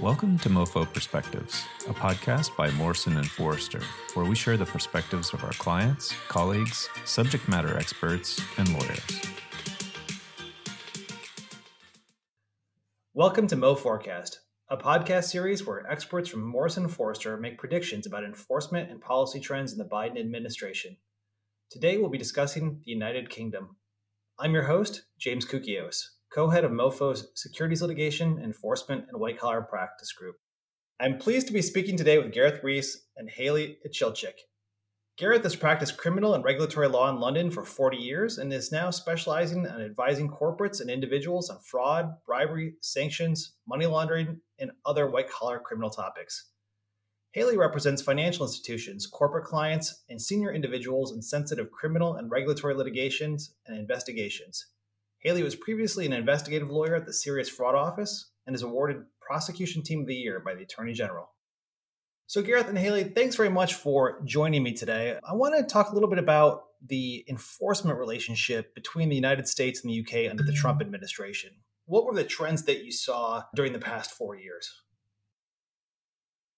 [0.00, 3.80] Welcome to MoFo Perspectives, a podcast by Morrison and Foerster,
[4.14, 9.22] where we share the perspectives of our clients, colleagues, subject matter experts, and lawyers.
[13.12, 18.08] Welcome to Mo Forecast, a podcast series where experts from Morrison and Foerster make predictions
[18.08, 20.96] about enforcement and policy trends in the Biden administration.
[21.70, 23.76] Today we'll be discussing the United Kingdom.
[24.40, 25.44] I'm your host, James
[26.34, 30.36] Koukios co-head of MoFo's Securities Litigation, Enforcement, and White Collar Practice Group.
[31.00, 34.34] I'm pleased to be speaking today with Gareth Rees and Haley Ichilcik.
[35.16, 38.90] Gareth has practiced criminal and regulatory law in London for 40 years and is now
[38.90, 45.30] specializing on advising corporates and individuals on fraud, bribery, sanctions, money laundering, and other white
[45.30, 46.50] collar criminal topics.
[47.30, 53.54] Haley represents financial institutions, corporate clients, and senior individuals in sensitive criminal and regulatory litigations
[53.66, 54.66] and investigations.
[55.24, 59.82] Haley was previously an investigative lawyer at the Serious Fraud Office and is awarded Prosecution
[59.82, 61.30] Team of the Year by the Attorney General.
[62.26, 65.18] So, Gareth and Haley, thanks very much for joining me today.
[65.26, 69.82] I want to talk a little bit about the enforcement relationship between the United States
[69.82, 71.50] and the UK under the Trump administration.
[71.86, 74.70] What were the trends that you saw during the past four years?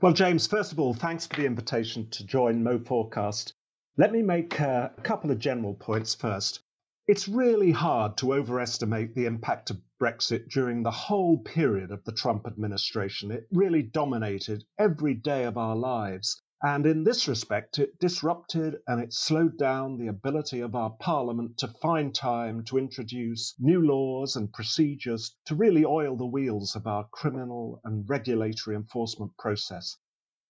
[0.00, 3.54] Well, James, first of all, thanks for the invitation to join Mo Forecast.
[3.96, 6.60] Let me make uh, a couple of general points first.
[7.08, 12.12] It's really hard to overestimate the impact of Brexit during the whole period of the
[12.12, 13.30] Trump administration.
[13.30, 16.42] It really dominated every day of our lives.
[16.62, 21.56] And in this respect, it disrupted and it slowed down the ability of our parliament
[21.60, 26.86] to find time to introduce new laws and procedures to really oil the wheels of
[26.86, 29.96] our criminal and regulatory enforcement process.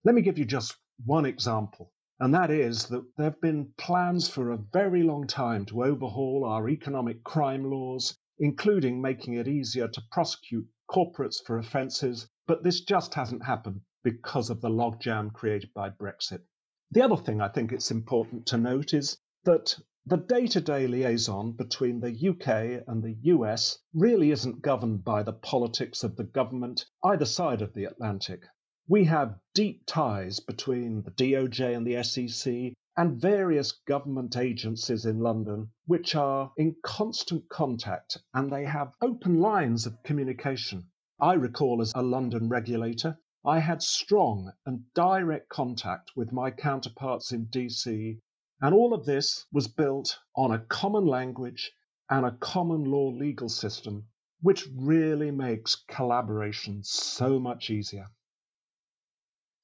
[0.03, 4.29] Let me give you just one example and that is that there have been plans
[4.29, 9.87] for a very long time to overhaul our economic crime laws, including making it easier
[9.87, 15.73] to prosecute corporates for offences, but this just hasn't happened because of the logjam created
[15.75, 16.43] by Brexit.
[16.91, 20.89] The other thing I think it's important to note is that the day to day
[20.89, 26.25] liaison between the UK and the US really isn't governed by the politics of the
[26.25, 28.43] government either side of the Atlantic.
[28.91, 35.21] We have deep ties between the DOJ and the SEC and various government agencies in
[35.21, 40.89] London, which are in constant contact and they have open lines of communication.
[41.21, 47.31] I recall as a London regulator, I had strong and direct contact with my counterparts
[47.31, 48.19] in DC,
[48.63, 51.73] and all of this was built on a common language
[52.09, 54.09] and a common law legal system,
[54.41, 58.09] which really makes collaboration so much easier.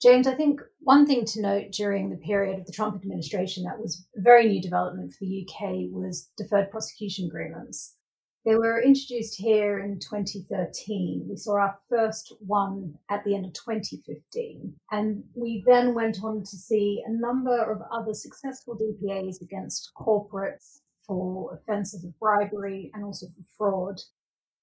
[0.05, 3.81] James, I think one thing to note during the period of the Trump administration that
[3.81, 7.97] was a very new development for the UK was deferred prosecution agreements.
[8.45, 11.27] They were introduced here in 2013.
[11.27, 14.75] We saw our first one at the end of 2015.
[14.91, 20.81] And we then went on to see a number of other successful DPAs against corporates
[21.07, 24.03] for offences of bribery and also for fraud.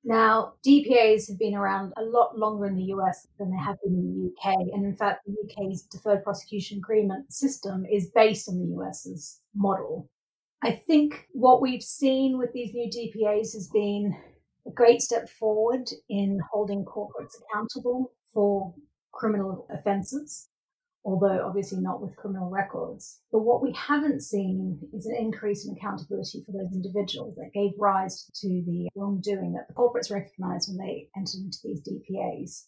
[0.04, 3.94] Now, DPAs have been around a lot longer in the US than they have been
[3.94, 4.56] in the UK.
[4.74, 10.10] And in fact, the UK's deferred prosecution agreement system is based on the US's model.
[10.64, 14.16] I think what we've seen with these new DPAs has been
[14.68, 18.74] a great step forward in holding corporates accountable for
[19.12, 20.51] criminal offences
[21.04, 23.20] although obviously not with criminal records.
[23.32, 27.72] But what we haven't seen is an increase in accountability for those individuals that gave
[27.80, 32.66] rise to the wrongdoing that the corporates recognized when they entered into these DPAs.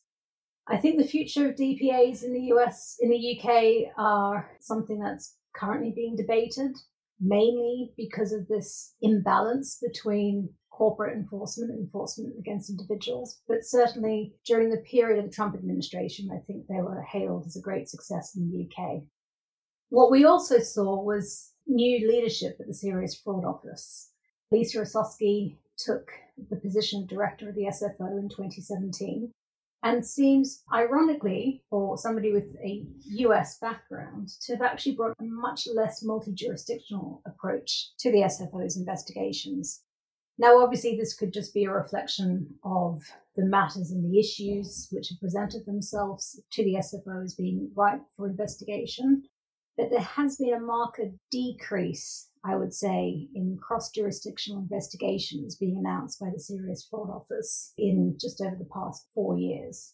[0.67, 5.35] I think the future of DPAs in the US, in the UK, are something that's
[5.55, 6.75] currently being debated,
[7.19, 13.39] mainly because of this imbalance between corporate enforcement, enforcement against individuals.
[13.47, 17.55] But certainly during the period of the Trump administration, I think they were hailed as
[17.55, 19.03] a great success in the UK.
[19.89, 24.09] What we also saw was new leadership at the Serious Fraud Office.
[24.51, 26.11] Lisa Osofsky took
[26.49, 29.31] the position of director of the SFO in 2017
[29.83, 35.67] and seems ironically for somebody with a US background to have actually brought a much
[35.75, 39.83] less multi-jurisdictional approach to the SFO's investigations.
[40.37, 43.01] Now, obviously, this could just be a reflection of
[43.35, 48.01] the matters and the issues which have presented themselves to the SFO as being ripe
[48.15, 49.23] for investigation.
[49.77, 51.01] But there has been a marked
[51.31, 57.73] decrease, I would say, in cross jurisdictional investigations being announced by the Serious Fraud Office
[57.77, 59.93] in just over the past four years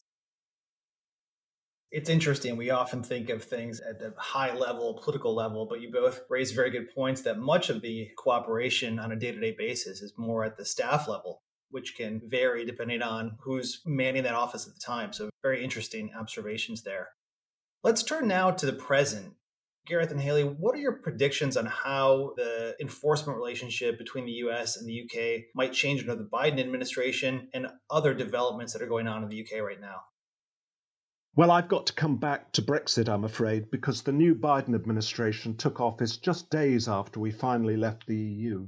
[1.91, 2.55] it's interesting.
[2.55, 6.51] We often think of things at the high level, political level, but you both raise
[6.51, 10.13] very good points that much of the cooperation on a day to day basis is
[10.17, 11.41] more at the staff level.
[11.71, 15.13] which can vary depending on who's manning that office at the time.
[15.13, 17.09] So, very interesting observations there.
[17.83, 19.35] Let's turn now to the present.
[19.85, 24.77] Gareth and Haley, what are your predictions on how the enforcement relationship between the US
[24.77, 29.07] and the UK might change under the Biden administration and other developments that are going
[29.07, 30.01] on in the UK right now?
[31.39, 35.55] Well, I've got to come back to Brexit, I'm afraid, because the new Biden administration
[35.55, 38.67] took office just days after we finally left the EU.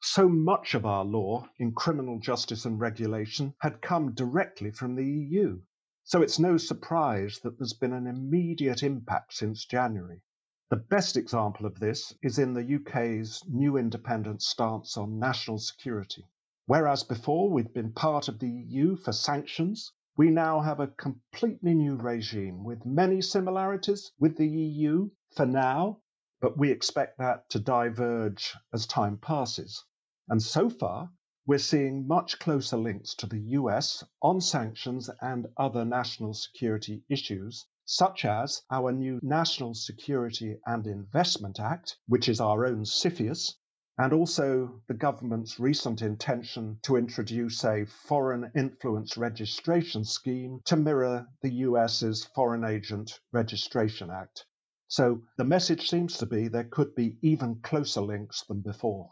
[0.00, 5.04] So much of our law in criminal justice and regulation had come directly from the
[5.04, 5.60] EU.
[6.02, 10.22] So it's no surprise that there's been an immediate impact since January.
[10.70, 16.24] The best example of this is in the UK's new independent stance on national security.
[16.66, 21.72] Whereas before we'd been part of the EU for sanctions, we now have a completely
[21.72, 25.98] new regime with many similarities with the EU for now,
[26.38, 29.82] but we expect that to diverge as time passes.
[30.28, 31.10] And so far,
[31.46, 37.66] we're seeing much closer links to the US on sanctions and other national security issues,
[37.86, 43.54] such as our new National Security and Investment Act, which is our own CFIUS,
[43.98, 51.26] and also the government's recent intention to introduce a foreign influence registration scheme to mirror
[51.42, 54.46] the US's Foreign Agent Registration Act.
[54.88, 59.10] So the message seems to be there could be even closer links than before.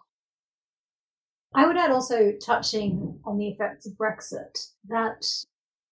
[1.54, 5.26] I would add also, touching on the effects of Brexit, that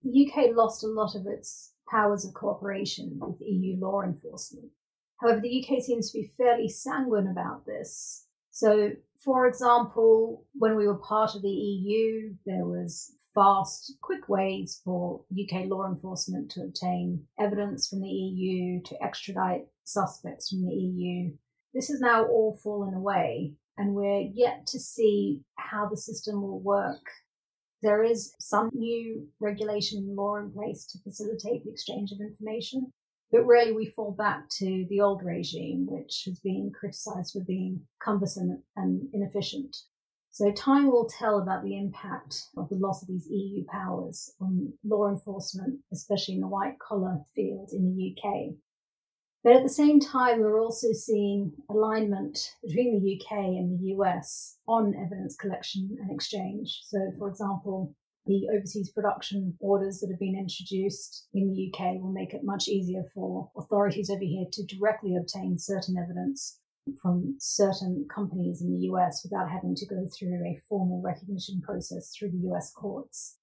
[0.02, 4.70] the UK lost a lot of its powers of cooperation with EU law enforcement.
[5.20, 8.27] However, the UK seems to be fairly sanguine about this
[8.58, 8.90] so,
[9.24, 15.22] for example, when we were part of the EU, there was fast, quick ways for
[15.30, 21.30] UK law enforcement to obtain evidence from the EU, to extradite suspects from the EU.
[21.72, 26.58] This has now all fallen away, and we're yet to see how the system will
[26.58, 27.06] work.
[27.80, 32.92] There is some new regulation and law in place to facilitate the exchange of information,
[33.30, 37.82] but really, we fall back to the old regime, which has been criticised for being
[38.02, 39.76] cumbersome and inefficient.
[40.30, 44.72] So, time will tell about the impact of the loss of these EU powers on
[44.84, 48.54] law enforcement, especially in the white collar field in the UK.
[49.44, 54.58] But at the same time, we're also seeing alignment between the UK and the US
[54.66, 56.82] on evidence collection and exchange.
[56.84, 57.94] So, for example,
[58.28, 62.68] the overseas production orders that have been introduced in the UK will make it much
[62.68, 66.60] easier for authorities over here to directly obtain certain evidence
[67.02, 72.12] from certain companies in the US without having to go through a formal recognition process
[72.14, 73.38] through the US courts.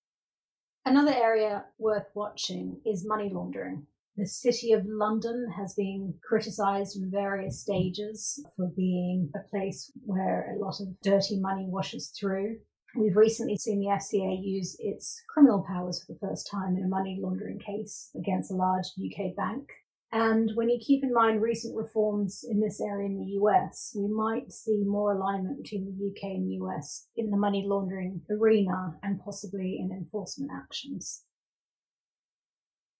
[0.85, 3.87] Another area worth watching is money laundering.
[4.17, 10.55] The City of London has been criticised in various stages for being a place where
[10.55, 12.59] a lot of dirty money washes through.
[12.97, 16.87] We've recently seen the FCA use its criminal powers for the first time in a
[16.87, 19.69] money laundering case against a large UK bank.
[20.13, 24.07] And when you keep in mind recent reforms in this area in the US, we
[24.07, 29.19] might see more alignment between the UK and US in the money laundering arena and
[29.19, 31.23] possibly in enforcement actions.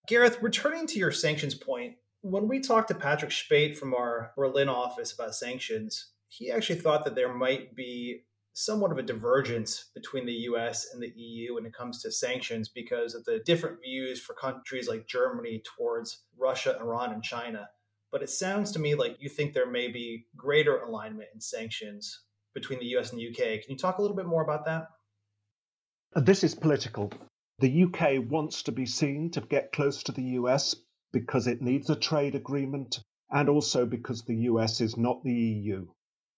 [0.09, 4.67] Gareth, returning to your sanctions point, when we talked to Patrick Spate from our Berlin
[4.67, 8.23] office about sanctions, he actually thought that there might be
[8.55, 12.69] somewhat of a divergence between the US and the EU when it comes to sanctions
[12.69, 17.67] because of the different views for countries like Germany towards Russia, Iran, and China.
[18.13, 22.21] But it sounds to me like you think there may be greater alignment in sanctions
[22.53, 23.61] between the US and the UK.
[23.61, 24.87] Can you talk a little bit more about that?
[26.15, 27.11] Uh, this is political.
[27.59, 30.75] The UK wants to be seen to get close to the US
[31.11, 35.87] because it needs a trade agreement and also because the US is not the EU.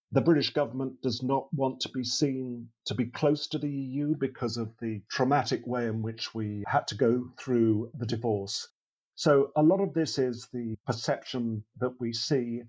[0.09, 4.15] The British government does not want to be seen to be close to the EU
[4.15, 8.69] because of the traumatic way in which we had to go through the divorce.
[9.15, 12.63] So, a lot of this is the perception that we see.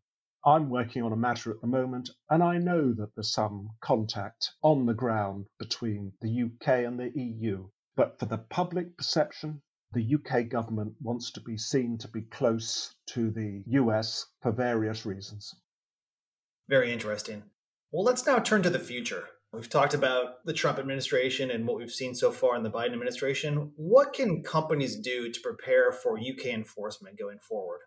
[0.45, 4.51] I'm working on a matter at the moment, and I know that there's some contact
[4.61, 7.69] on the ground between the UK and the EU.
[7.95, 12.97] But for the public perception, the UK government wants to be seen to be close
[13.11, 15.55] to the US for various reasons.
[16.69, 17.45] Very interesting.
[17.91, 19.25] Well, let's now turn to the future.
[19.55, 22.93] We've talked about the Trump administration and what we've seen so far in the Biden
[22.93, 23.73] administration.
[23.77, 27.81] What can companies do to prepare for UK enforcement going forward?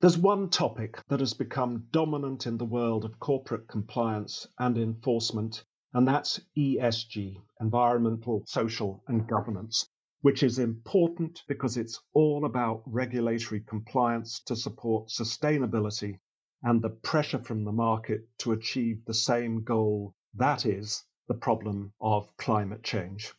[0.00, 5.62] There's one topic that has become dominant in the world of corporate compliance and enforcement,
[5.92, 9.88] and that's ESG, environmental, social, and governance,
[10.22, 16.18] which is important because it's all about regulatory compliance to support sustainability
[16.64, 21.92] and the pressure from the market to achieve the same goal that is, the problem
[22.00, 23.32] of climate change.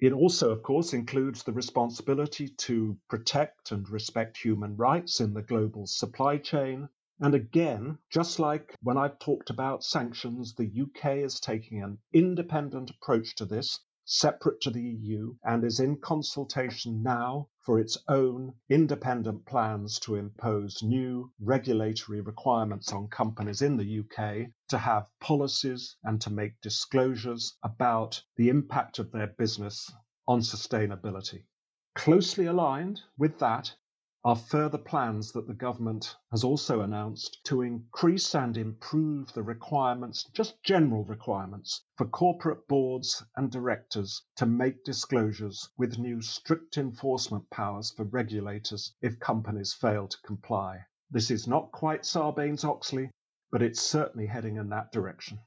[0.00, 5.42] It also, of course, includes the responsibility to protect and respect human rights in the
[5.42, 6.88] global supply chain.
[7.20, 12.90] And again, just like when I've talked about sanctions, the UK is taking an independent
[12.90, 18.52] approach to this, separate to the EU, and is in consultation now for its own
[18.68, 25.96] independent plans to impose new regulatory requirements on companies in the UK to have policies
[26.04, 29.90] and to make disclosures about the impact of their business
[30.28, 31.42] on sustainability.
[31.94, 33.74] Closely aligned with that
[34.24, 40.24] are further plans that the government has also announced to increase and improve the requirements,
[40.32, 47.48] just general requirements, for corporate boards and directors to make disclosures with new strict enforcement
[47.50, 50.78] powers for regulators if companies fail to comply.
[51.10, 53.10] This is not quite Sarbanes Oxley,
[53.52, 55.38] but it's certainly heading in that direction.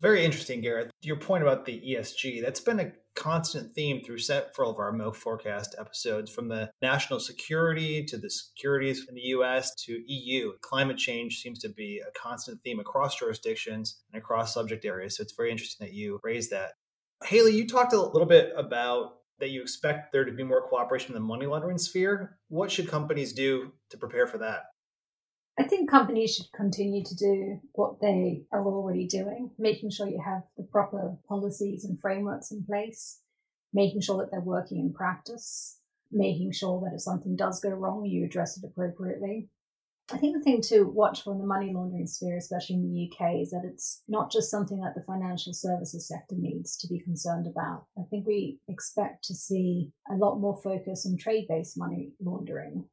[0.00, 0.90] Very interesting, Gareth.
[1.00, 5.12] Your point about the ESG, that's been a constant theme through several of our Mo
[5.12, 10.52] Forecast episodes, from the national security to the securities in the US to EU.
[10.60, 15.16] Climate change seems to be a constant theme across jurisdictions and across subject areas.
[15.16, 16.72] So it's very interesting that you raised that.
[17.24, 21.10] Haley, you talked a little bit about that you expect there to be more cooperation
[21.10, 22.38] in the money laundering sphere.
[22.48, 24.64] What should companies do to prepare for that?
[25.58, 30.22] I think companies should continue to do what they are already doing, making sure you
[30.24, 33.20] have the proper policies and frameworks in place,
[33.74, 35.78] making sure that they're working in practice,
[36.10, 39.50] making sure that if something does go wrong, you address it appropriately.
[40.10, 43.10] I think the thing to watch for in the money laundering sphere, especially in the
[43.10, 46.98] UK, is that it's not just something that the financial services sector needs to be
[46.98, 47.86] concerned about.
[47.98, 52.86] I think we expect to see a lot more focus on trade based money laundering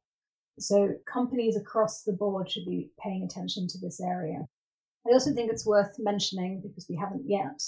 [0.62, 4.46] so companies across the board should be paying attention to this area.
[5.06, 7.62] I also think it's worth mentioning, because we haven't yet,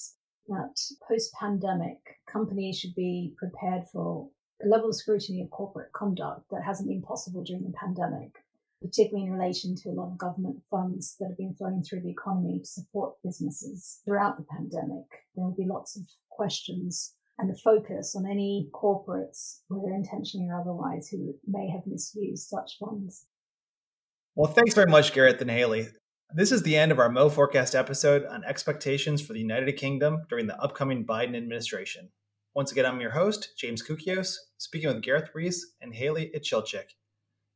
[0.49, 1.99] that post pandemic,
[2.30, 4.28] companies should be prepared for
[4.62, 8.32] a level of scrutiny of corporate conduct that hasn't been possible during the pandemic,
[8.82, 12.11] particularly in relation to a lot of government funds that have been flowing through the
[12.11, 15.06] economy to support businesses throughout the pandemic.
[15.34, 20.61] There will be lots of questions and a focus on any corporates, whether intentionally or
[20.61, 23.27] otherwise, who may have misused such funds.
[24.35, 25.89] Well, thanks very much, Gareth and Haley.
[26.35, 30.23] This is the end of our Mo Forecast episode on expectations for the United Kingdom
[30.31, 32.09] during the upcoming Biden administration.
[32.55, 36.95] Once again, I'm your host, James Koukios, speaking with Gareth Rees and Haley Ichilcik.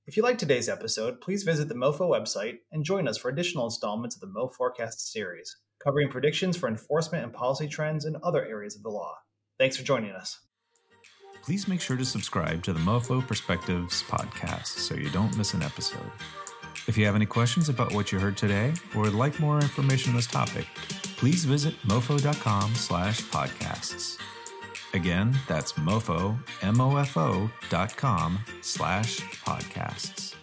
[0.07, 3.65] If you like today's episode, please visit the MoFo website and join us for additional
[3.65, 8.45] installments of the Mo Forecast series, covering predictions for enforcement and policy trends in other
[8.45, 9.17] areas of the law.
[9.59, 10.39] Thanks for joining us.
[11.43, 15.63] Please make sure to subscribe to the MoFo Perspectives podcast so you don't miss an
[15.63, 16.11] episode.
[16.89, 20.11] If you have any questions about what you heard today or would like more information
[20.11, 20.67] on this topic,
[21.17, 24.19] please visit mofo.com slash podcasts.
[24.93, 30.35] Again, that's mofo, M-O-F-O dot com slash podcasts.